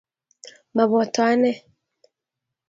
maboto 0.75 1.19
anee 1.31 1.53